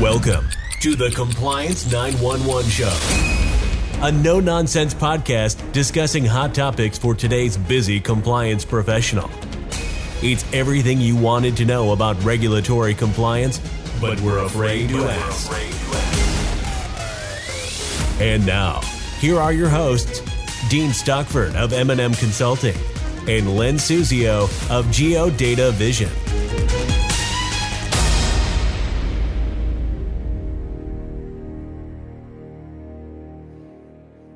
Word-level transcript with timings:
Welcome 0.00 0.48
to 0.80 0.96
the 0.96 1.10
Compliance 1.10 1.92
911 1.92 2.70
Show, 2.70 4.00
a 4.00 4.10
no 4.10 4.40
nonsense 4.40 4.94
podcast 4.94 5.70
discussing 5.72 6.24
hot 6.24 6.54
topics 6.54 6.98
for 6.98 7.14
today's 7.14 7.58
busy 7.58 8.00
compliance 8.00 8.64
professional. 8.64 9.30
It's 10.22 10.50
everything 10.54 10.98
you 10.98 11.14
wanted 11.14 11.58
to 11.58 11.66
know 11.66 11.92
about 11.92 12.20
regulatory 12.24 12.94
compliance, 12.94 13.60
but 14.00 14.18
we're 14.22 14.38
afraid 14.38 14.88
to 14.88 15.04
ask. 15.04 15.52
And 18.18 18.46
now, 18.46 18.80
here 19.20 19.38
are 19.38 19.52
your 19.52 19.68
hosts, 19.68 20.22
Dean 20.70 20.92
Stockford 20.94 21.54
of 21.54 21.74
M&M 21.74 22.14
Consulting 22.14 22.76
and 23.28 23.56
Len 23.56 23.74
Suzio 23.76 24.44
of 24.70 24.86
GeoDataVision. 24.86 26.21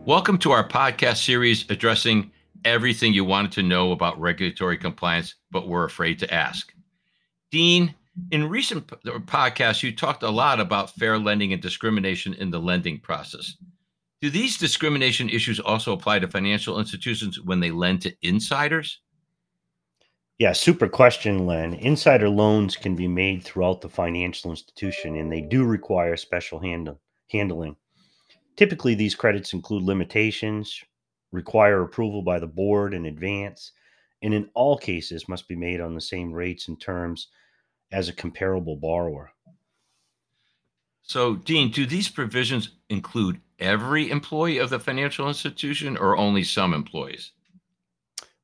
Welcome 0.07 0.39
to 0.39 0.53
our 0.53 0.63
podcast 0.69 1.17
series 1.17 1.69
addressing 1.69 2.31
everything 2.65 3.13
you 3.13 3.25
wanted 3.25 3.51
to 3.51 3.65
know 3.65 3.91
about 3.91 4.21
regulatory 4.21 4.79
compliance, 4.79 5.35
but 5.51 5.67
were 5.67 5.83
afraid 5.83 6.21
to 6.21 6.33
ask. 6.33 6.73
Dean, 7.51 7.93
in 8.31 8.49
recent 8.49 8.93
uh, 8.93 9.19
podcasts, 9.19 9.83
you 9.83 9.91
talked 9.91 10.23
a 10.23 10.31
lot 10.31 10.61
about 10.61 10.95
fair 10.95 11.19
lending 11.19 11.53
and 11.53 11.61
discrimination 11.61 12.35
in 12.35 12.53
the 12.53 12.61
lending 12.61 13.01
process. 13.01 13.57
Do 14.21 14.31
these 14.31 14.57
discrimination 14.57 15.29
issues 15.29 15.59
also 15.59 15.93
apply 15.93 16.21
to 16.21 16.29
financial 16.29 16.79
institutions 16.79 17.41
when 17.41 17.59
they 17.59 17.73
lend 17.73 18.03
to 18.03 18.15
insiders? 18.23 19.01
Yeah, 20.39 20.53
super 20.53 20.87
question, 20.87 21.47
Len. 21.47 21.75
Insider 21.75 22.29
loans 22.29 22.77
can 22.77 22.95
be 22.95 23.09
made 23.09 23.43
throughout 23.43 23.81
the 23.81 23.89
financial 23.89 24.53
institution, 24.53 25.17
and 25.17 25.33
they 25.33 25.41
do 25.41 25.65
require 25.65 26.17
special 26.17 26.61
handle, 26.61 27.01
handling. 27.29 27.75
Typically, 28.57 28.95
these 28.95 29.15
credits 29.15 29.53
include 29.53 29.83
limitations, 29.83 30.83
require 31.31 31.83
approval 31.83 32.23
by 32.23 32.39
the 32.39 32.47
board 32.47 32.95
in 32.95 33.07
advance, 33.07 33.73
and 34.23 34.33
in 34.33 34.49
all 34.55 34.79
cases 34.79 35.29
must 35.29 35.47
be 35.47 35.57
made 35.57 35.81
on 35.81 35.95
the 35.95 36.01
same 36.01 36.33
rates 36.33 36.69
and 36.69 36.81
terms 36.81 37.29
as 37.93 38.09
a 38.09 38.15
comparable 38.15 38.77
borrower. 38.77 39.31
So, 41.03 41.37
Dean, 41.37 41.71
do 41.71 41.87
these 41.87 42.09
provisions 42.09 42.71
include 42.89 43.41
every 43.59 44.11
employee 44.11 44.59
of 44.59 44.71
the 44.71 44.81
financial 44.81 45.29
institution 45.29 45.97
or 45.97 46.17
only 46.17 46.43
some 46.43 46.73
employees? 46.75 47.33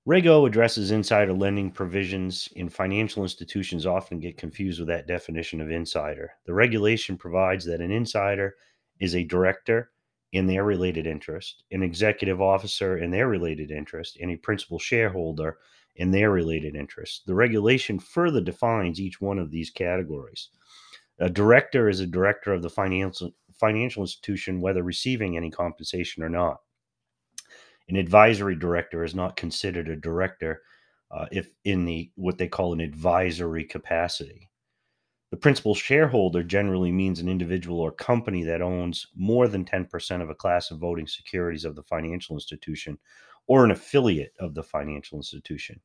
Reg 0.04 0.26
O 0.26 0.46
addresses 0.46 0.90
insider 0.90 1.32
lending 1.32 1.70
provisions 1.70 2.48
in 2.56 2.68
financial 2.68 3.22
institutions 3.22 3.86
often 3.86 4.20
get 4.20 4.36
confused 4.36 4.80
with 4.80 4.88
that 4.88 5.06
definition 5.06 5.60
of 5.60 5.70
insider. 5.70 6.32
The 6.44 6.54
regulation 6.54 7.16
provides 7.16 7.64
that 7.66 7.80
an 7.80 7.92
insider 7.92 8.56
is 8.98 9.14
a 9.14 9.24
director 9.24 9.91
in 10.32 10.46
their 10.46 10.64
related 10.64 11.06
interest, 11.06 11.62
an 11.70 11.82
executive 11.82 12.40
officer 12.40 12.98
in 12.98 13.10
their 13.10 13.28
related 13.28 13.70
interest, 13.70 14.18
and 14.20 14.30
a 14.30 14.36
principal 14.36 14.78
shareholder 14.78 15.58
in 15.96 16.10
their 16.10 16.30
related 16.30 16.74
interest. 16.74 17.22
The 17.26 17.34
regulation 17.34 17.98
further 17.98 18.40
defines 18.40 19.00
each 19.00 19.20
one 19.20 19.38
of 19.38 19.50
these 19.50 19.70
categories. 19.70 20.48
A 21.18 21.28
director 21.28 21.88
is 21.88 22.00
a 22.00 22.06
director 22.06 22.52
of 22.52 22.62
the 22.62 22.70
financial 22.70 23.32
financial 23.60 24.02
institution, 24.02 24.60
whether 24.60 24.82
receiving 24.82 25.36
any 25.36 25.50
compensation 25.50 26.22
or 26.22 26.28
not. 26.28 26.60
An 27.88 27.96
advisory 27.96 28.56
director 28.56 29.04
is 29.04 29.14
not 29.14 29.36
considered 29.36 29.88
a 29.88 29.96
director 29.96 30.62
uh, 31.10 31.26
if 31.30 31.54
in 31.64 31.84
the 31.84 32.10
what 32.16 32.38
they 32.38 32.48
call 32.48 32.72
an 32.72 32.80
advisory 32.80 33.64
capacity. 33.64 34.48
The 35.32 35.38
principal 35.38 35.74
shareholder 35.74 36.42
generally 36.42 36.92
means 36.92 37.18
an 37.18 37.26
individual 37.26 37.80
or 37.80 37.90
company 37.90 38.42
that 38.42 38.60
owns 38.60 39.06
more 39.16 39.48
than 39.48 39.64
10% 39.64 40.20
of 40.20 40.28
a 40.28 40.34
class 40.34 40.70
of 40.70 40.78
voting 40.78 41.06
securities 41.06 41.64
of 41.64 41.74
the 41.74 41.82
financial 41.82 42.36
institution 42.36 42.98
or 43.46 43.64
an 43.64 43.70
affiliate 43.70 44.34
of 44.38 44.52
the 44.54 44.62
financial 44.62 45.16
institution. 45.16 45.80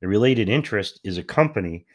The 0.00 0.08
related 0.08 0.48
interest 0.48 0.98
is 1.04 1.18
a 1.18 1.22
company, 1.22 1.86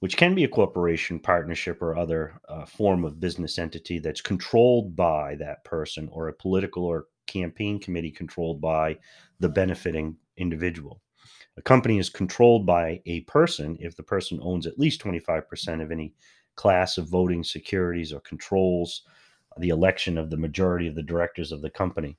which 0.00 0.18
can 0.18 0.34
be 0.34 0.44
a 0.44 0.48
corporation, 0.48 1.18
partnership, 1.18 1.80
or 1.80 1.96
other 1.96 2.38
uh, 2.50 2.66
form 2.66 3.06
of 3.06 3.18
business 3.18 3.58
entity 3.58 3.98
that's 3.98 4.20
controlled 4.20 4.94
by 4.94 5.36
that 5.36 5.64
person 5.64 6.10
or 6.12 6.28
a 6.28 6.34
political 6.34 6.84
or 6.84 7.06
campaign 7.26 7.80
committee 7.80 8.10
controlled 8.10 8.60
by 8.60 8.98
the 9.40 9.48
benefiting 9.48 10.18
individual. 10.36 11.00
A 11.56 11.62
company 11.62 11.98
is 11.98 12.10
controlled 12.10 12.66
by 12.66 13.00
a 13.06 13.20
person 13.22 13.76
if 13.80 13.96
the 13.96 14.02
person 14.02 14.40
owns 14.42 14.66
at 14.66 14.78
least 14.78 15.02
25% 15.02 15.82
of 15.82 15.92
any 15.92 16.14
class 16.56 16.98
of 16.98 17.08
voting 17.08 17.44
securities 17.44 18.12
or 18.12 18.20
controls 18.20 19.02
the 19.58 19.68
election 19.68 20.18
of 20.18 20.30
the 20.30 20.36
majority 20.36 20.88
of 20.88 20.94
the 20.94 21.02
directors 21.02 21.52
of 21.52 21.62
the 21.62 21.70
company. 21.70 22.16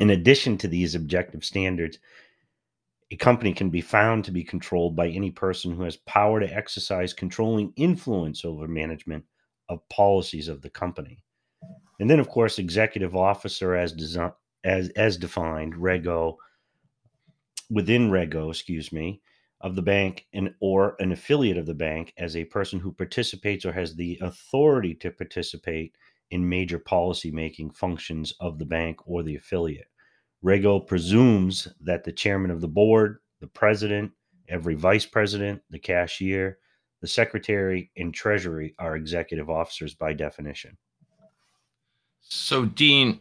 In 0.00 0.10
addition 0.10 0.58
to 0.58 0.68
these 0.68 0.94
objective 0.94 1.44
standards, 1.44 1.98
a 3.10 3.16
company 3.16 3.52
can 3.52 3.70
be 3.70 3.80
found 3.80 4.24
to 4.24 4.32
be 4.32 4.42
controlled 4.42 4.96
by 4.96 5.08
any 5.08 5.30
person 5.30 5.72
who 5.72 5.84
has 5.84 5.96
power 5.96 6.40
to 6.40 6.52
exercise 6.52 7.12
controlling 7.12 7.72
influence 7.76 8.44
over 8.44 8.66
management 8.66 9.24
of 9.68 9.88
policies 9.88 10.48
of 10.48 10.62
the 10.62 10.70
company. 10.70 11.22
And 12.00 12.10
then, 12.10 12.18
of 12.18 12.28
course, 12.28 12.58
executive 12.58 13.14
officer 13.14 13.76
as, 13.76 13.94
as, 14.64 14.88
as 14.90 15.16
defined, 15.16 15.76
Reg 15.76 16.08
O 16.08 16.38
within 17.70 18.10
Reg 18.10 18.34
O, 18.36 18.50
excuse 18.50 18.92
me, 18.92 19.20
of 19.60 19.74
the 19.74 19.82
bank 19.82 20.26
and 20.32 20.54
or 20.60 20.96
an 20.98 21.12
affiliate 21.12 21.56
of 21.56 21.66
the 21.66 21.74
bank 21.74 22.12
as 22.18 22.36
a 22.36 22.44
person 22.44 22.78
who 22.78 22.92
participates 22.92 23.64
or 23.64 23.72
has 23.72 23.94
the 23.94 24.18
authority 24.20 24.94
to 24.96 25.10
participate 25.10 25.96
in 26.30 26.48
major 26.48 26.78
policy 26.78 27.30
making 27.30 27.70
functions 27.70 28.34
of 28.40 28.58
the 28.58 28.64
bank 28.64 28.98
or 29.06 29.22
the 29.22 29.36
affiliate. 29.36 29.88
Reg 30.42 30.66
O 30.66 30.80
presumes 30.80 31.68
that 31.80 32.04
the 32.04 32.12
chairman 32.12 32.50
of 32.50 32.60
the 32.60 32.68
board, 32.68 33.18
the 33.40 33.46
president, 33.46 34.12
every 34.48 34.74
vice 34.74 35.06
president, 35.06 35.62
the 35.70 35.78
cashier, 35.78 36.58
the 37.00 37.06
secretary, 37.06 37.90
and 37.96 38.12
treasury 38.12 38.74
are 38.78 38.96
executive 38.96 39.48
officers 39.48 39.94
by 39.94 40.12
definition. 40.12 40.76
So, 42.20 42.64
Dean, 42.64 43.20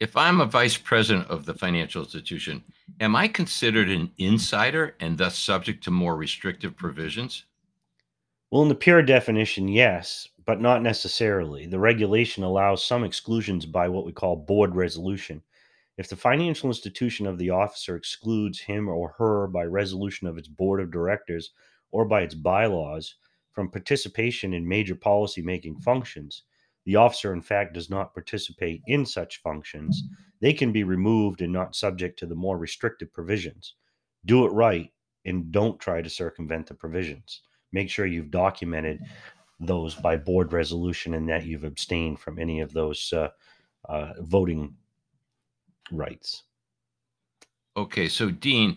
if 0.00 0.16
I'm 0.16 0.40
a 0.40 0.46
vice 0.46 0.76
president 0.76 1.28
of 1.28 1.46
the 1.46 1.54
financial 1.54 2.02
institution, 2.02 2.64
am 3.00 3.14
I 3.14 3.28
considered 3.28 3.88
an 3.88 4.10
insider 4.18 4.96
and 5.00 5.16
thus 5.16 5.38
subject 5.38 5.84
to 5.84 5.90
more 5.90 6.16
restrictive 6.16 6.76
provisions? 6.76 7.44
Well, 8.50 8.62
in 8.62 8.68
the 8.68 8.74
pure 8.74 9.02
definition, 9.02 9.68
yes, 9.68 10.28
but 10.46 10.60
not 10.60 10.82
necessarily. 10.82 11.66
The 11.66 11.78
regulation 11.78 12.44
allows 12.44 12.84
some 12.84 13.04
exclusions 13.04 13.66
by 13.66 13.88
what 13.88 14.04
we 14.04 14.12
call 14.12 14.36
board 14.36 14.74
resolution. 14.74 15.42
If 15.96 16.08
the 16.08 16.16
financial 16.16 16.68
institution 16.68 17.26
of 17.26 17.38
the 17.38 17.50
officer 17.50 17.96
excludes 17.96 18.60
him 18.60 18.88
or 18.88 19.14
her 19.18 19.46
by 19.46 19.64
resolution 19.64 20.26
of 20.26 20.38
its 20.38 20.48
board 20.48 20.80
of 20.80 20.90
directors 20.90 21.50
or 21.92 22.04
by 22.04 22.22
its 22.22 22.34
bylaws 22.34 23.14
from 23.52 23.70
participation 23.70 24.52
in 24.54 24.66
major 24.66 24.96
policy 24.96 25.40
making 25.40 25.76
functions, 25.76 26.42
the 26.84 26.96
officer, 26.96 27.32
in 27.32 27.40
fact, 27.40 27.74
does 27.74 27.88
not 27.88 28.12
participate 28.12 28.82
in 28.86 29.06
such 29.06 29.42
functions, 29.42 30.04
they 30.40 30.52
can 30.52 30.72
be 30.72 30.84
removed 30.84 31.40
and 31.40 31.52
not 31.52 31.74
subject 31.74 32.18
to 32.18 32.26
the 32.26 32.34
more 32.34 32.58
restrictive 32.58 33.12
provisions. 33.12 33.74
Do 34.26 34.44
it 34.44 34.50
right 34.50 34.90
and 35.24 35.50
don't 35.50 35.80
try 35.80 36.02
to 36.02 36.10
circumvent 36.10 36.66
the 36.66 36.74
provisions. 36.74 37.40
Make 37.72 37.90
sure 37.90 38.06
you've 38.06 38.30
documented 38.30 39.00
those 39.60 39.94
by 39.94 40.16
board 40.16 40.52
resolution 40.52 41.14
and 41.14 41.28
that 41.28 41.46
you've 41.46 41.64
abstained 41.64 42.20
from 42.20 42.38
any 42.38 42.60
of 42.60 42.72
those 42.72 43.12
uh, 43.12 43.28
uh, 43.88 44.12
voting 44.20 44.74
rights. 45.90 46.44
Okay, 47.76 48.08
so 48.08 48.30
Dean, 48.30 48.76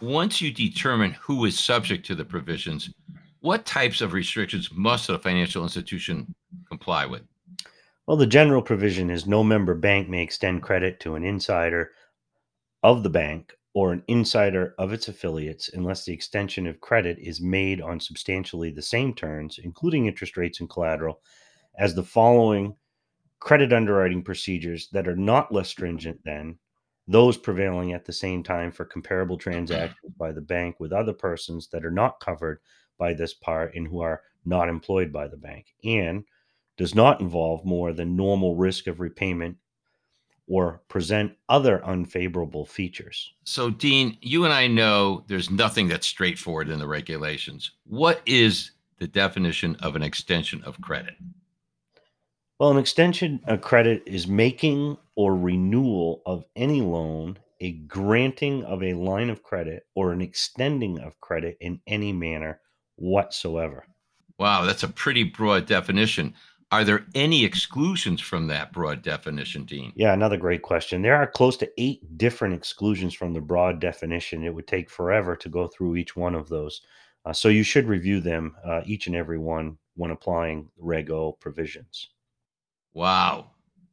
once 0.00 0.40
you 0.40 0.52
determine 0.52 1.12
who 1.12 1.44
is 1.44 1.58
subject 1.58 2.04
to 2.06 2.14
the 2.14 2.24
provisions, 2.24 2.90
what 3.40 3.64
types 3.64 4.00
of 4.00 4.12
restrictions 4.12 4.70
must 4.72 5.08
a 5.08 5.18
financial 5.18 5.62
institution 5.62 6.34
comply 6.68 7.06
with? 7.06 7.22
Well, 8.06 8.16
the 8.18 8.26
general 8.26 8.60
provision 8.60 9.10
is 9.10 9.26
no 9.26 9.42
member 9.42 9.74
bank 9.74 10.08
may 10.08 10.22
extend 10.22 10.62
credit 10.62 11.00
to 11.00 11.14
an 11.14 11.24
insider 11.24 11.92
of 12.82 13.02
the 13.02 13.10
bank 13.10 13.54
or 13.72 13.92
an 13.92 14.04
insider 14.06 14.74
of 14.78 14.92
its 14.92 15.08
affiliates 15.08 15.70
unless 15.72 16.04
the 16.04 16.12
extension 16.12 16.66
of 16.66 16.80
credit 16.80 17.18
is 17.18 17.40
made 17.40 17.80
on 17.80 17.98
substantially 18.00 18.70
the 18.70 18.82
same 18.82 19.14
terms, 19.14 19.58
including 19.62 20.06
interest 20.06 20.36
rates 20.36 20.60
and 20.60 20.68
collateral, 20.68 21.22
as 21.78 21.94
the 21.94 22.02
following 22.02 22.76
credit 23.40 23.72
underwriting 23.72 24.22
procedures 24.22 24.88
that 24.92 25.08
are 25.08 25.16
not 25.16 25.52
less 25.52 25.68
stringent 25.68 26.22
than 26.24 26.58
those 27.08 27.36
prevailing 27.38 27.92
at 27.92 28.04
the 28.04 28.12
same 28.12 28.42
time 28.42 28.70
for 28.70 28.84
comparable 28.84 29.38
transactions 29.38 30.12
by 30.18 30.30
the 30.30 30.40
bank 30.40 30.78
with 30.78 30.92
other 30.92 31.12
persons 31.12 31.68
that 31.68 31.84
are 31.84 31.90
not 31.90 32.20
covered 32.20 32.60
by 32.98 33.14
this 33.14 33.34
part 33.34 33.74
and 33.74 33.88
who 33.88 34.00
are 34.00 34.22
not 34.44 34.68
employed 34.68 35.12
by 35.12 35.26
the 35.26 35.36
bank, 35.36 35.74
and 35.84 36.24
does 36.76 36.94
not 36.94 37.20
involve 37.20 37.64
more 37.64 37.92
than 37.92 38.16
normal 38.16 38.56
risk 38.56 38.86
of 38.86 39.00
repayment 39.00 39.56
or 40.46 40.82
present 40.88 41.32
other 41.48 41.84
unfavorable 41.84 42.66
features. 42.66 43.32
So, 43.44 43.70
Dean, 43.70 44.18
you 44.20 44.44
and 44.44 44.52
I 44.52 44.66
know 44.66 45.24
there's 45.26 45.50
nothing 45.50 45.88
that's 45.88 46.06
straightforward 46.06 46.68
in 46.68 46.78
the 46.78 46.86
regulations. 46.86 47.70
What 47.86 48.20
is 48.26 48.72
the 48.98 49.06
definition 49.06 49.76
of 49.76 49.96
an 49.96 50.02
extension 50.02 50.62
of 50.64 50.80
credit? 50.80 51.14
Well, 52.58 52.70
an 52.70 52.78
extension 52.78 53.40
of 53.46 53.62
credit 53.62 54.02
is 54.06 54.28
making 54.28 54.96
or 55.16 55.36
renewal 55.36 56.22
of 56.26 56.44
any 56.54 56.82
loan, 56.82 57.38
a 57.60 57.72
granting 57.72 58.64
of 58.64 58.82
a 58.82 58.94
line 58.94 59.30
of 59.30 59.42
credit, 59.42 59.86
or 59.94 60.12
an 60.12 60.20
extending 60.20 61.00
of 61.00 61.20
credit 61.20 61.56
in 61.60 61.80
any 61.86 62.12
manner 62.12 62.60
whatsoever. 62.96 63.86
Wow, 64.38 64.64
that's 64.64 64.82
a 64.82 64.88
pretty 64.88 65.24
broad 65.24 65.66
definition. 65.66 66.34
Are 66.70 66.84
there 66.84 67.06
any 67.14 67.44
exclusions 67.44 68.20
from 68.20 68.46
that 68.48 68.72
broad 68.72 69.02
definition, 69.02 69.64
Dean? 69.64 69.92
Yeah, 69.94 70.12
another 70.12 70.36
great 70.36 70.62
question. 70.62 71.02
There 71.02 71.16
are 71.16 71.26
close 71.26 71.56
to 71.58 71.70
eight 71.78 72.18
different 72.18 72.54
exclusions 72.54 73.14
from 73.14 73.32
the 73.32 73.40
broad 73.40 73.80
definition. 73.80 74.44
It 74.44 74.54
would 74.54 74.66
take 74.66 74.90
forever 74.90 75.36
to 75.36 75.48
go 75.48 75.68
through 75.68 75.96
each 75.96 76.16
one 76.16 76.34
of 76.34 76.48
those. 76.48 76.80
Uh, 77.24 77.32
so 77.32 77.48
you 77.48 77.62
should 77.62 77.86
review 77.86 78.20
them, 78.20 78.54
uh, 78.66 78.82
each 78.84 79.06
and 79.06 79.16
every 79.16 79.38
one, 79.38 79.78
when 79.94 80.10
applying 80.10 80.68
Reg 80.76 81.10
O 81.10 81.32
provisions. 81.32 82.10
Wow, 82.92 83.50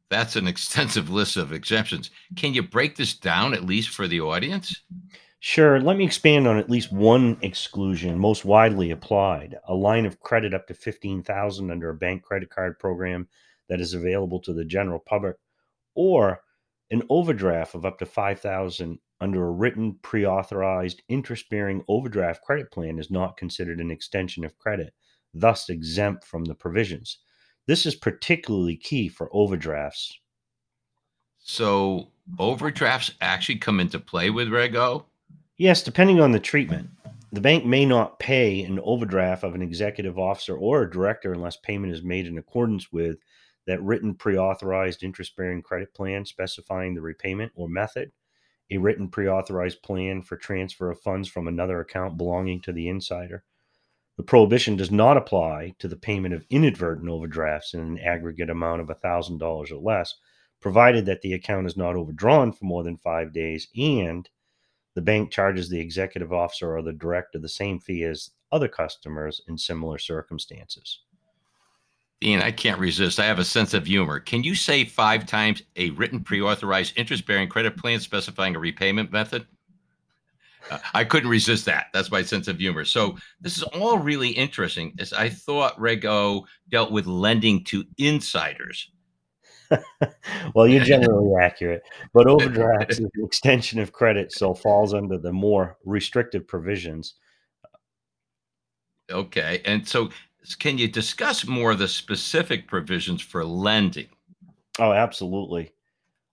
that's 0.09 0.35
an 0.35 0.47
extensive 0.49 1.09
list 1.09 1.37
of 1.37 1.53
exemptions. 1.53 2.09
Can 2.35 2.53
you 2.53 2.63
break 2.63 2.95
this 2.95 3.13
down 3.13 3.53
at 3.53 3.65
least 3.65 3.89
for 3.89 4.07
the 4.07 4.21
audience? 4.21 4.81
Sure. 5.43 5.79
Let 5.79 5.97
me 5.97 6.05
expand 6.05 6.47
on 6.47 6.59
at 6.59 6.69
least 6.69 6.93
one 6.93 7.35
exclusion 7.41 8.19
most 8.19 8.45
widely 8.45 8.91
applied. 8.91 9.57
A 9.67 9.73
line 9.73 10.05
of 10.05 10.19
credit 10.19 10.53
up 10.53 10.67
to 10.67 10.75
15,000 10.75 11.71
under 11.71 11.89
a 11.89 11.95
bank 11.95 12.21
credit 12.21 12.51
card 12.51 12.77
program 12.77 13.27
that 13.67 13.81
is 13.81 13.95
available 13.95 14.39
to 14.41 14.53
the 14.53 14.63
general 14.63 14.99
public 14.99 15.35
or 15.95 16.43
an 16.91 17.01
overdraft 17.09 17.73
of 17.73 17.87
up 17.87 17.97
to 17.97 18.05
5,000 18.05 18.99
under 19.19 19.47
a 19.47 19.51
written 19.51 19.97
pre-authorized 20.03 21.01
interest-bearing 21.09 21.83
overdraft 21.87 22.43
credit 22.43 22.69
plan 22.69 22.99
is 22.99 23.09
not 23.09 23.35
considered 23.35 23.79
an 23.79 23.89
extension 23.89 24.45
of 24.45 24.59
credit, 24.59 24.93
thus 25.33 25.69
exempt 25.69 26.23
from 26.23 26.45
the 26.45 26.53
provisions. 26.53 27.17
This 27.65 27.87
is 27.87 27.95
particularly 27.95 28.77
key 28.77 29.09
for 29.09 29.27
overdrafts. 29.33 30.19
So 31.39 32.09
overdrafts 32.37 33.15
actually 33.21 33.57
come 33.57 33.79
into 33.79 33.97
play 33.97 34.29
with 34.29 34.49
Reg 34.49 34.75
O? 34.75 35.07
Yes, 35.57 35.83
depending 35.83 36.19
on 36.19 36.31
the 36.31 36.39
treatment. 36.39 36.89
The 37.31 37.39
bank 37.41 37.65
may 37.65 37.85
not 37.85 38.19
pay 38.19 38.63
an 38.63 38.79
overdraft 38.79 39.43
of 39.43 39.55
an 39.55 39.61
executive 39.61 40.19
officer 40.19 40.57
or 40.57 40.81
a 40.81 40.91
director 40.91 41.31
unless 41.31 41.55
payment 41.55 41.93
is 41.93 42.03
made 42.03 42.27
in 42.27 42.37
accordance 42.37 42.91
with 42.91 43.17
that 43.67 43.81
written 43.81 44.15
pre 44.15 44.37
authorized 44.37 45.03
interest 45.03 45.35
bearing 45.35 45.61
credit 45.61 45.93
plan 45.93 46.25
specifying 46.25 46.95
the 46.95 47.01
repayment 47.01 47.51
or 47.55 47.69
method, 47.69 48.11
a 48.69 48.77
written 48.77 49.07
pre 49.07 49.29
authorized 49.29 49.81
plan 49.81 50.21
for 50.21 50.35
transfer 50.35 50.89
of 50.89 50.99
funds 50.99 51.29
from 51.29 51.47
another 51.47 51.79
account 51.79 52.17
belonging 52.17 52.59
to 52.61 52.73
the 52.73 52.89
insider. 52.89 53.43
The 54.17 54.23
prohibition 54.23 54.75
does 54.75 54.91
not 54.91 55.15
apply 55.15 55.75
to 55.79 55.87
the 55.87 55.95
payment 55.95 56.33
of 56.33 56.45
inadvertent 56.49 57.07
overdrafts 57.09 57.73
in 57.73 57.79
an 57.79 57.99
aggregate 57.99 58.49
amount 58.49 58.81
of 58.81 58.87
$1,000 58.87 59.71
or 59.71 59.75
less, 59.75 60.15
provided 60.59 61.05
that 61.05 61.21
the 61.21 61.33
account 61.33 61.65
is 61.67 61.77
not 61.77 61.95
overdrawn 61.95 62.51
for 62.51 62.65
more 62.65 62.83
than 62.83 62.97
five 62.97 63.31
days 63.31 63.67
and 63.77 64.29
the 64.95 65.01
bank 65.01 65.31
charges 65.31 65.69
the 65.69 65.79
executive 65.79 66.33
officer 66.33 66.75
or 66.75 66.81
the 66.81 66.93
director 66.93 67.39
the 67.39 67.49
same 67.49 67.79
fee 67.79 68.03
as 68.03 68.31
other 68.51 68.67
customers 68.67 69.41
in 69.47 69.57
similar 69.57 69.97
circumstances. 69.97 70.99
Dean, 72.19 72.39
I 72.39 72.51
can't 72.51 72.79
resist. 72.79 73.19
I 73.19 73.25
have 73.25 73.39
a 73.39 73.43
sense 73.43 73.73
of 73.73 73.87
humor. 73.87 74.19
Can 74.19 74.43
you 74.43 74.53
say 74.53 74.85
five 74.85 75.25
times 75.25 75.63
a 75.75 75.89
written 75.91 76.23
pre 76.23 76.39
authorized 76.39 76.93
interest 76.95 77.25
bearing 77.25 77.49
credit 77.49 77.77
plan 77.77 77.99
specifying 77.99 78.55
a 78.55 78.59
repayment 78.59 79.11
method? 79.11 79.47
Uh, 80.69 80.77
I 80.93 81.03
couldn't 81.03 81.31
resist 81.31 81.65
that. 81.65 81.87
That's 81.93 82.11
my 82.11 82.21
sense 82.21 82.47
of 82.47 82.59
humor. 82.59 82.85
So 82.85 83.17
this 83.39 83.57
is 83.57 83.63
all 83.63 83.97
really 83.97 84.29
interesting. 84.29 84.93
As 84.99 85.13
I 85.13 85.29
thought 85.29 85.79
Reg 85.81 86.05
O 86.05 86.45
dealt 86.69 86.91
with 86.91 87.07
lending 87.07 87.63
to 87.65 87.85
insiders. 87.97 88.90
well, 90.55 90.67
you're 90.67 90.83
generally 90.83 91.33
accurate, 91.41 91.83
but 92.13 92.27
overdrafts 92.27 92.99
is 92.99 92.99
an 92.99 93.09
extension 93.23 93.79
of 93.79 93.91
credit, 93.91 94.31
so 94.31 94.53
falls 94.53 94.93
under 94.93 95.17
the 95.17 95.31
more 95.31 95.77
restrictive 95.85 96.47
provisions. 96.47 97.15
Okay, 99.09 99.61
and 99.65 99.87
so 99.87 100.09
can 100.59 100.77
you 100.77 100.87
discuss 100.87 101.45
more 101.45 101.71
of 101.71 101.79
the 101.79 101.87
specific 101.87 102.67
provisions 102.67 103.21
for 103.21 103.45
lending? 103.45 104.07
Oh, 104.79 104.91
absolutely. 104.91 105.73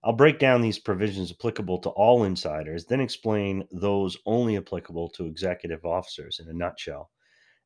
I'll 0.03 0.13
break 0.13 0.39
down 0.39 0.61
these 0.61 0.79
provisions 0.79 1.31
applicable 1.31 1.79
to 1.79 1.89
all 1.89 2.23
insiders, 2.23 2.85
then 2.85 3.01
explain 3.01 3.67
those 3.71 4.17
only 4.25 4.55
applicable 4.57 5.09
to 5.09 5.25
executive 5.25 5.83
officers 5.85 6.39
in 6.39 6.47
a 6.47 6.53
nutshell. 6.53 7.11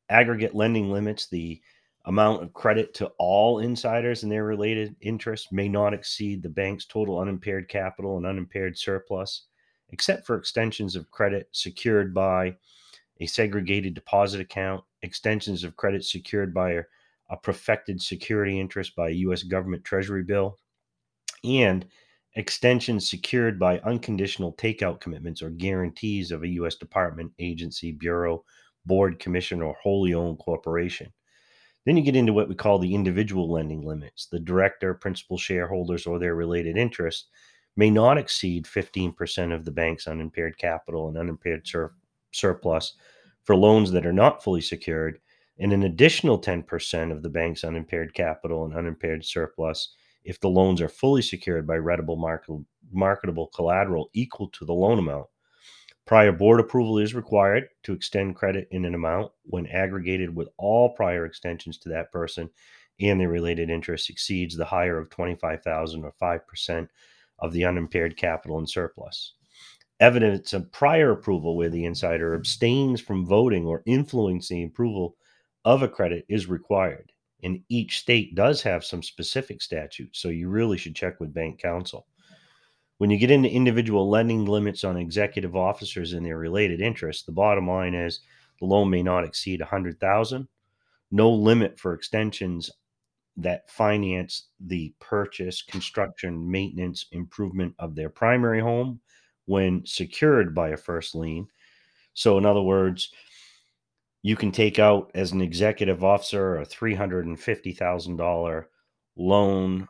Aggregate 0.08 0.54
lending 0.54 0.90
limits, 0.90 1.28
the 1.28 1.60
amount 2.06 2.42
of 2.42 2.52
credit 2.52 2.92
to 2.94 3.06
all 3.18 3.60
insiders 3.60 4.22
and 4.22 4.30
their 4.30 4.44
related 4.44 4.94
interests 5.00 5.50
may 5.50 5.68
not 5.68 5.94
exceed 5.94 6.42
the 6.42 6.48
bank's 6.48 6.84
total 6.84 7.18
unimpaired 7.18 7.68
capital 7.68 8.16
and 8.16 8.26
unimpaired 8.26 8.76
surplus, 8.76 9.46
except 9.90 10.26
for 10.26 10.36
extensions 10.36 10.96
of 10.96 11.10
credit 11.10 11.48
secured 11.52 12.12
by 12.12 12.54
a 13.20 13.26
segregated 13.26 13.94
deposit 13.94 14.40
account, 14.40 14.84
extensions 15.02 15.64
of 15.64 15.76
credit 15.76 16.04
secured 16.04 16.52
by 16.52 16.72
a, 16.72 16.82
a 17.30 17.36
perfected 17.36 18.02
security 18.02 18.60
interest 18.60 18.94
by 18.94 19.08
a 19.08 19.12
U.S. 19.12 19.42
government 19.42 19.84
treasury 19.84 20.24
bill, 20.24 20.58
and 21.42 21.86
extensions 22.34 23.08
secured 23.08 23.58
by 23.58 23.78
unconditional 23.80 24.52
takeout 24.54 25.00
commitments 25.00 25.40
or 25.40 25.50
guarantees 25.50 26.32
of 26.32 26.42
a 26.42 26.48
U.S. 26.48 26.74
department, 26.74 27.32
agency, 27.38 27.92
bureau, 27.92 28.44
board, 28.84 29.18
commission, 29.18 29.62
or 29.62 29.74
wholly 29.82 30.12
owned 30.12 30.38
corporation. 30.38 31.12
Then 31.84 31.96
you 31.96 32.02
get 32.02 32.16
into 32.16 32.32
what 32.32 32.48
we 32.48 32.54
call 32.54 32.78
the 32.78 32.94
individual 32.94 33.50
lending 33.50 33.82
limits. 33.82 34.26
The 34.26 34.40
director, 34.40 34.94
principal 34.94 35.36
shareholders, 35.36 36.06
or 36.06 36.18
their 36.18 36.34
related 36.34 36.76
interests 36.76 37.28
may 37.76 37.90
not 37.90 38.18
exceed 38.18 38.64
15% 38.64 39.52
of 39.52 39.64
the 39.64 39.70
bank's 39.70 40.06
unimpaired 40.06 40.56
capital 40.58 41.08
and 41.08 41.18
unimpaired 41.18 41.66
sur- 41.66 41.94
surplus 42.32 42.94
for 43.42 43.56
loans 43.56 43.90
that 43.90 44.06
are 44.06 44.12
not 44.12 44.42
fully 44.42 44.60
secured, 44.60 45.20
and 45.58 45.72
an 45.72 45.82
additional 45.82 46.40
10% 46.40 47.12
of 47.12 47.22
the 47.22 47.28
bank's 47.28 47.64
unimpaired 47.64 48.14
capital 48.14 48.64
and 48.64 48.74
unimpaired 48.74 49.24
surplus 49.24 49.94
if 50.24 50.40
the 50.40 50.48
loans 50.48 50.80
are 50.80 50.88
fully 50.88 51.20
secured 51.20 51.66
by 51.66 51.76
readable 51.76 52.16
market- 52.16 52.64
marketable 52.90 53.48
collateral 53.48 54.08
equal 54.14 54.48
to 54.48 54.64
the 54.64 54.72
loan 54.72 54.98
amount. 54.98 55.26
Prior 56.06 56.32
board 56.32 56.60
approval 56.60 56.98
is 56.98 57.14
required 57.14 57.68
to 57.84 57.94
extend 57.94 58.36
credit 58.36 58.68
in 58.70 58.84
an 58.84 58.94
amount 58.94 59.32
when 59.44 59.66
aggregated 59.68 60.34
with 60.34 60.48
all 60.58 60.90
prior 60.90 61.24
extensions 61.24 61.78
to 61.78 61.88
that 61.88 62.12
person 62.12 62.50
and 63.00 63.20
the 63.20 63.26
related 63.26 63.70
interest 63.70 64.10
exceeds 64.10 64.54
the 64.54 64.64
higher 64.64 64.98
of 64.98 65.10
25,000 65.10 66.04
or 66.04 66.12
5% 66.20 66.88
of 67.38 67.52
the 67.52 67.64
unimpaired 67.64 68.16
capital 68.16 68.58
and 68.58 68.68
surplus. 68.68 69.34
Evidence 69.98 70.52
of 70.52 70.70
prior 70.72 71.12
approval 71.12 71.56
where 71.56 71.70
the 71.70 71.84
insider 71.84 72.34
abstains 72.34 73.00
from 73.00 73.26
voting 73.26 73.64
or 73.64 73.82
influencing 73.86 74.64
approval 74.64 75.16
of 75.64 75.82
a 75.82 75.88
credit 75.88 76.26
is 76.28 76.46
required. 76.46 77.12
And 77.42 77.62
each 77.68 77.98
state 77.98 78.34
does 78.34 78.62
have 78.62 78.84
some 78.84 79.02
specific 79.02 79.62
statutes, 79.62 80.18
so 80.18 80.28
you 80.28 80.48
really 80.48 80.78
should 80.78 80.94
check 80.94 81.20
with 81.20 81.34
bank 81.34 81.60
counsel. 81.60 82.06
When 83.04 83.10
you 83.10 83.18
get 83.18 83.30
into 83.30 83.50
individual 83.50 84.08
lending 84.08 84.46
limits 84.46 84.82
on 84.82 84.96
executive 84.96 85.54
officers 85.54 86.14
and 86.14 86.24
their 86.24 86.38
related 86.38 86.80
interests, 86.80 87.24
the 87.24 87.32
bottom 87.32 87.68
line 87.68 87.92
is 87.92 88.20
the 88.60 88.64
loan 88.64 88.88
may 88.88 89.02
not 89.02 89.24
exceed 89.24 89.60
100,000. 89.60 90.48
No 91.10 91.30
limit 91.30 91.78
for 91.78 91.92
extensions 91.92 92.70
that 93.36 93.68
finance 93.68 94.48
the 94.58 94.94
purchase, 95.00 95.60
construction, 95.60 96.50
maintenance, 96.50 97.04
improvement 97.12 97.74
of 97.78 97.94
their 97.94 98.08
primary 98.08 98.62
home 98.62 99.00
when 99.44 99.84
secured 99.84 100.54
by 100.54 100.70
a 100.70 100.76
first 100.78 101.14
lien. 101.14 101.46
So, 102.14 102.38
in 102.38 102.46
other 102.46 102.62
words, 102.62 103.12
you 104.22 104.34
can 104.34 104.50
take 104.50 104.78
out 104.78 105.10
as 105.14 105.32
an 105.32 105.42
executive 105.42 106.02
officer 106.02 106.56
a 106.56 106.64
$350,000 106.64 108.64
loan 109.16 109.88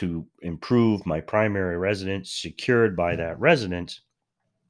to 0.00 0.26
improve 0.40 1.04
my 1.04 1.20
primary 1.20 1.76
residence 1.76 2.32
secured 2.32 2.96
by 2.96 3.14
that 3.16 3.38
residence. 3.38 4.00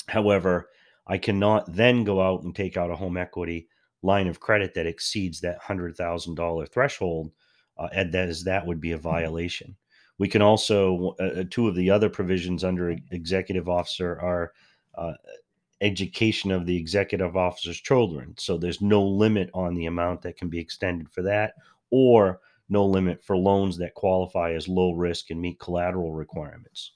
However, 0.09 0.71
I 1.07 1.19
cannot 1.19 1.73
then 1.73 2.03
go 2.03 2.21
out 2.21 2.43
and 2.43 2.55
take 2.55 2.77
out 2.77 2.91
a 2.91 2.97
home 2.97 3.17
equity 3.17 3.69
line 4.03 4.27
of 4.27 4.41
credit 4.41 4.75
that 4.75 4.89
exceeds 4.89 5.41
that 5.41 5.63
$100,000 5.63 6.69
threshold, 6.69 7.31
uh, 7.79 7.89
and 7.93 8.13
that, 8.13 8.29
is, 8.29 8.43
that 8.43 8.67
would 8.67 8.81
be 8.81 8.91
a 8.91 8.99
violation. 8.99 9.77
We 10.19 10.27
can 10.27 10.43
also, 10.43 11.15
uh, 11.21 11.23
uh, 11.23 11.45
two 11.49 11.69
of 11.69 11.77
the 11.77 11.91
other 11.91 12.11
provisions 12.11 12.65
under 12.65 12.97
executive 13.13 13.69
officer 13.69 14.21
are 14.21 14.53
uh, 14.97 15.13
education 15.81 16.51
of 16.51 16.67
the 16.67 16.77
executive 16.77 17.37
officer's 17.37 17.81
children. 17.81 18.35
So 18.37 18.59
there's 18.59 18.83
no 18.83 19.01
limit 19.01 19.49
on 19.55 19.77
the 19.77 19.87
amount 19.87 20.23
that 20.23 20.37
can 20.37 20.49
be 20.49 20.59
extended 20.59 21.09
for 21.09 21.23
that, 21.23 21.55
or 21.91 22.41
no 22.71 22.87
limit 22.87 23.25
for 23.25 23.37
loans 23.37 23.77
that 23.79 23.95
qualify 23.95 24.53
as 24.53 24.69
low 24.69 24.93
risk 24.93 25.31
and 25.31 25.41
meet 25.41 25.59
collateral 25.59 26.12
requirements. 26.12 26.93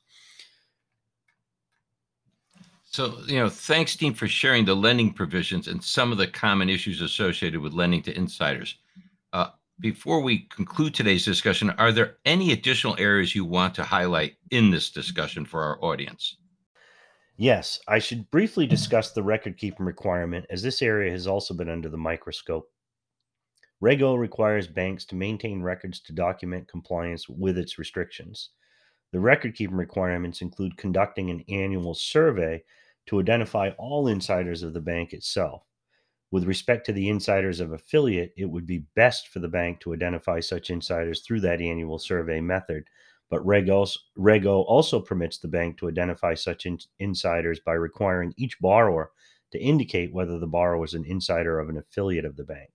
So, 2.85 3.19
you 3.27 3.41
know, 3.41 3.49
thanks, 3.49 3.97
Dean, 3.97 4.15
for 4.15 4.29
sharing 4.29 4.65
the 4.65 4.77
lending 4.77 5.13
provisions 5.13 5.67
and 5.67 5.83
some 5.83 6.13
of 6.13 6.19
the 6.19 6.29
common 6.29 6.71
issues 6.71 7.03
associated 7.03 7.61
with 7.61 7.73
lending 7.73 8.03
to 8.03 8.17
insiders. 8.17 8.77
Uh, 9.33 9.49
before 9.81 10.21
we 10.21 10.47
conclude 10.55 10.95
today's 10.95 11.25
discussion, 11.25 11.71
are 11.71 11.91
there 11.91 12.19
any 12.25 12.53
additional 12.53 12.95
areas 12.99 13.35
you 13.35 13.45
want 13.45 13.75
to 13.75 13.83
highlight 13.83 14.37
in 14.53 14.71
this 14.71 14.91
discussion 14.91 15.45
for 15.45 15.65
our 15.65 15.85
audience? 15.85 16.37
Yes, 17.37 17.81
I 17.89 17.99
should 17.99 18.31
briefly 18.31 18.67
discuss 18.69 19.11
the 19.11 19.25
record 19.25 19.59
keeping 19.59 19.85
requirement 19.85 20.47
as 20.51 20.63
this 20.63 20.81
area 20.81 21.11
has 21.11 21.27
also 21.27 21.53
been 21.53 21.69
under 21.69 21.89
the 21.89 21.97
microscope. 21.97 22.71
Reg 23.85 24.01
O 24.01 24.15
requires 24.15 24.67
banks 24.67 25.05
to 25.05 25.15
maintain 25.15 25.61
records 25.61 26.01
to 26.01 26.15
document 26.15 26.67
compliance 26.69 27.29
with 27.29 27.59
its 27.59 27.79
restrictions. 27.79 28.49
The 29.13 29.21
record 29.21 29.55
keeping 29.55 29.77
requirements 29.77 30.41
include 30.41 30.79
conducting 30.79 31.29
an 31.29 31.45
annual 31.51 31.93
survey 31.93 32.65
to 33.05 33.21
identify 33.21 33.73
all 33.77 34.09
insiders 34.09 34.63
of 34.63 34.73
the 34.73 34.81
bank 34.81 35.13
itself. 35.13 35.65
With 36.31 36.47
respect 36.47 36.87
to 36.87 36.95
the 36.95 37.11
insiders 37.11 37.61
of 37.61 37.73
affiliate, 37.73 38.33
it 38.39 38.47
would 38.47 38.67
be 38.67 38.87
best 38.97 39.29
for 39.29 39.41
the 39.41 39.49
bank 39.49 39.81
to 39.81 39.93
identify 39.93 40.41
such 40.41 40.71
insiders 40.71 41.21
through 41.21 41.41
that 41.41 41.61
annual 41.61 41.99
survey 41.99 42.41
method. 42.41 42.85
But 43.29 43.45
Reg 43.45 43.69
also, 43.69 44.01
also 44.17 44.99
permits 44.99 45.37
the 45.37 45.49
bank 45.49 45.77
to 45.77 45.91
identify 45.91 46.33
such 46.33 46.65
in, 46.65 46.79
insiders 47.01 47.61
by 47.61 47.75
requiring 47.75 48.33
each 48.39 48.59
borrower 48.61 49.11
to 49.53 49.61
indicate 49.61 50.15
whether 50.15 50.39
the 50.39 50.47
borrower 50.47 50.87
is 50.87 50.95
an 50.95 51.05
insider 51.05 51.61
of 51.61 51.69
an 51.69 51.77
affiliate 51.77 52.25
of 52.25 52.37
the 52.37 52.45
bank. 52.45 52.71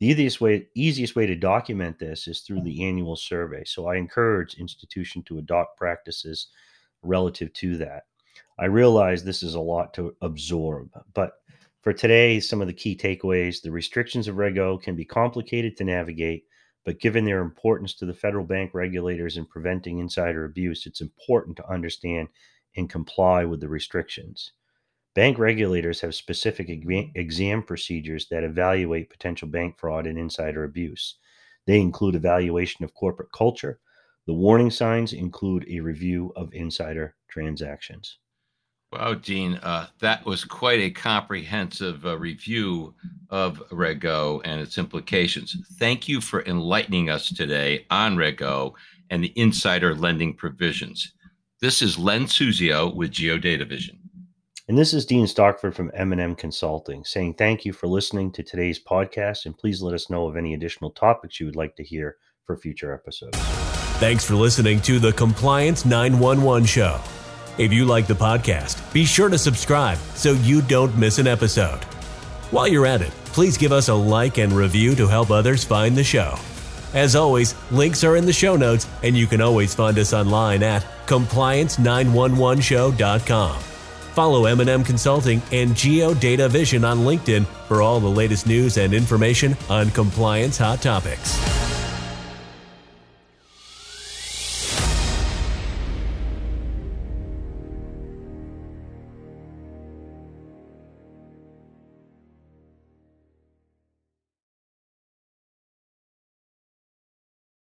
The 0.00 0.06
easiest 0.06 0.40
way, 0.40 0.66
easiest 0.74 1.14
way 1.14 1.26
to 1.26 1.36
document 1.36 1.98
this 1.98 2.26
is 2.26 2.40
through 2.40 2.60
mm. 2.60 2.64
the 2.64 2.84
annual 2.84 3.16
survey. 3.16 3.64
So 3.64 3.86
I 3.86 3.96
encourage 3.96 4.54
institution 4.54 5.22
to 5.24 5.38
adopt 5.38 5.76
practices 5.76 6.48
relative 7.02 7.52
to 7.54 7.76
that. 7.78 8.04
I 8.58 8.64
realize 8.64 9.22
this 9.22 9.42
is 9.42 9.54
a 9.54 9.60
lot 9.60 9.92
to 9.94 10.16
absorb, 10.22 10.90
but 11.14 11.32
for 11.82 11.92
today, 11.94 12.40
some 12.40 12.60
of 12.60 12.66
the 12.66 12.74
key 12.74 12.94
takeaways 12.94 13.62
the 13.62 13.70
restrictions 13.70 14.28
of 14.28 14.36
Reg 14.36 14.58
O 14.58 14.76
can 14.76 14.96
be 14.96 15.04
complicated 15.04 15.76
to 15.76 15.84
navigate, 15.84 16.44
but 16.84 17.00
given 17.00 17.24
their 17.24 17.40
importance 17.40 17.94
to 17.94 18.06
the 18.06 18.12
federal 18.12 18.44
bank 18.44 18.72
regulators 18.74 19.38
in 19.38 19.46
preventing 19.46 19.98
insider 19.98 20.44
abuse, 20.44 20.86
it's 20.86 21.00
important 21.00 21.56
to 21.56 21.70
understand 21.70 22.28
and 22.76 22.90
comply 22.90 23.44
with 23.44 23.60
the 23.60 23.68
restrictions. 23.68 24.52
Bank 25.14 25.38
regulators 25.38 26.00
have 26.00 26.14
specific 26.14 26.68
exam 26.68 27.62
procedures 27.62 28.28
that 28.30 28.44
evaluate 28.44 29.10
potential 29.10 29.48
bank 29.48 29.76
fraud 29.76 30.06
and 30.06 30.16
insider 30.16 30.62
abuse. 30.64 31.16
They 31.66 31.80
include 31.80 32.14
evaluation 32.14 32.84
of 32.84 32.94
corporate 32.94 33.32
culture. 33.32 33.80
The 34.26 34.34
warning 34.34 34.70
signs 34.70 35.12
include 35.12 35.66
a 35.68 35.80
review 35.80 36.32
of 36.36 36.54
insider 36.54 37.16
transactions. 37.28 38.18
Wow, 38.92 39.14
Dean, 39.14 39.54
uh, 39.62 39.86
that 40.00 40.24
was 40.26 40.44
quite 40.44 40.80
a 40.80 40.90
comprehensive 40.90 42.04
uh, 42.04 42.18
review 42.18 42.94
of 43.30 43.62
Reg 43.70 44.04
O 44.04 44.42
and 44.44 44.60
its 44.60 44.78
implications. 44.78 45.56
Thank 45.78 46.08
you 46.08 46.20
for 46.20 46.44
enlightening 46.44 47.08
us 47.08 47.28
today 47.28 47.86
on 47.90 48.16
Reg 48.16 48.42
O 48.42 48.74
and 49.10 49.22
the 49.22 49.32
insider 49.36 49.94
lending 49.94 50.34
provisions. 50.34 51.12
This 51.60 51.82
is 51.82 51.98
Len 51.98 52.24
Suzio 52.24 52.92
with 52.92 53.12
GeoDataVision. 53.12 53.99
And 54.70 54.78
this 54.78 54.94
is 54.94 55.04
Dean 55.04 55.26
Stockford 55.26 55.74
from 55.74 55.90
M&M 55.94 56.36
Consulting 56.36 57.04
saying 57.04 57.34
thank 57.34 57.64
you 57.64 57.72
for 57.72 57.88
listening 57.88 58.30
to 58.30 58.44
today's 58.44 58.78
podcast 58.78 59.46
and 59.46 59.58
please 59.58 59.82
let 59.82 59.94
us 59.94 60.08
know 60.08 60.28
of 60.28 60.36
any 60.36 60.54
additional 60.54 60.92
topics 60.92 61.40
you 61.40 61.46
would 61.46 61.56
like 61.56 61.74
to 61.74 61.82
hear 61.82 62.18
for 62.44 62.56
future 62.56 62.94
episodes. 62.94 63.36
Thanks 63.98 64.24
for 64.24 64.36
listening 64.36 64.80
to 64.82 65.00
the 65.00 65.12
Compliance 65.14 65.84
911 65.84 66.66
show. 66.66 67.00
If 67.58 67.72
you 67.72 67.84
like 67.84 68.06
the 68.06 68.14
podcast, 68.14 68.92
be 68.92 69.04
sure 69.04 69.28
to 69.28 69.38
subscribe 69.38 69.98
so 70.14 70.34
you 70.34 70.62
don't 70.62 70.96
miss 70.96 71.18
an 71.18 71.26
episode. 71.26 71.82
While 72.52 72.68
you're 72.68 72.86
at 72.86 73.02
it, 73.02 73.10
please 73.32 73.58
give 73.58 73.72
us 73.72 73.88
a 73.88 73.94
like 73.94 74.38
and 74.38 74.52
review 74.52 74.94
to 74.94 75.08
help 75.08 75.32
others 75.32 75.64
find 75.64 75.96
the 75.96 76.04
show. 76.04 76.36
As 76.94 77.16
always, 77.16 77.56
links 77.72 78.04
are 78.04 78.14
in 78.14 78.24
the 78.24 78.32
show 78.32 78.54
notes, 78.54 78.86
and 79.02 79.18
you 79.18 79.26
can 79.26 79.40
always 79.40 79.74
find 79.74 79.98
us 79.98 80.12
online 80.12 80.62
at 80.62 80.86
compliance911show.com. 81.06 83.62
Follow 84.20 84.44
M&M 84.44 84.84
Consulting 84.84 85.40
and 85.50 85.70
GeoDataVision 85.70 86.86
on 86.86 86.98
LinkedIn 87.06 87.46
for 87.66 87.80
all 87.80 88.00
the 88.00 88.06
latest 88.06 88.46
news 88.46 88.76
and 88.76 88.92
information 88.92 89.56
on 89.70 89.88
compliance 89.92 90.58
hot 90.58 90.82
topics. 90.82 91.59